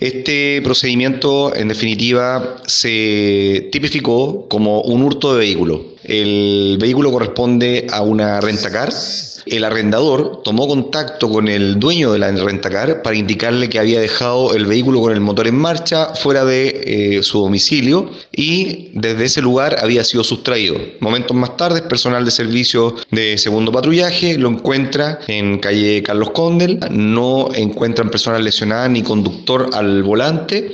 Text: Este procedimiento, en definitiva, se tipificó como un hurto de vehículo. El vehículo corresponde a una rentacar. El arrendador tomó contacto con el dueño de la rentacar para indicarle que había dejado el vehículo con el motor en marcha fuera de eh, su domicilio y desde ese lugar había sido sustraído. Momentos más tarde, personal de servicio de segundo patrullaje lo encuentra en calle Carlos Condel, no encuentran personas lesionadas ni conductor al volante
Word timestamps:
Este 0.00 0.62
procedimiento, 0.62 1.54
en 1.54 1.68
definitiva, 1.68 2.56
se 2.66 3.68
tipificó 3.70 4.48
como 4.48 4.80
un 4.80 5.02
hurto 5.02 5.34
de 5.34 5.40
vehículo. 5.40 5.84
El 6.04 6.78
vehículo 6.80 7.12
corresponde 7.12 7.86
a 7.90 8.02
una 8.02 8.40
rentacar. 8.40 8.90
El 9.46 9.64
arrendador 9.64 10.42
tomó 10.44 10.68
contacto 10.68 11.28
con 11.28 11.48
el 11.48 11.78
dueño 11.78 12.12
de 12.12 12.18
la 12.18 12.30
rentacar 12.30 13.02
para 13.02 13.16
indicarle 13.16 13.68
que 13.68 13.78
había 13.78 14.00
dejado 14.00 14.54
el 14.54 14.66
vehículo 14.66 15.00
con 15.00 15.12
el 15.12 15.20
motor 15.20 15.46
en 15.46 15.56
marcha 15.56 16.14
fuera 16.14 16.44
de 16.44 17.18
eh, 17.18 17.22
su 17.22 17.40
domicilio 17.40 18.10
y 18.32 18.90
desde 18.94 19.24
ese 19.24 19.42
lugar 19.42 19.76
había 19.82 20.04
sido 20.04 20.24
sustraído. 20.24 20.76
Momentos 21.00 21.36
más 21.36 21.56
tarde, 21.56 21.82
personal 21.82 22.24
de 22.24 22.30
servicio 22.30 22.94
de 23.10 23.38
segundo 23.38 23.72
patrullaje 23.72 24.38
lo 24.38 24.48
encuentra 24.48 25.20
en 25.26 25.58
calle 25.58 26.02
Carlos 26.02 26.30
Condel, 26.30 26.78
no 26.90 27.48
encuentran 27.54 28.10
personas 28.10 28.42
lesionadas 28.42 28.90
ni 28.90 29.02
conductor 29.02 29.70
al 29.72 30.02
volante 30.02 30.68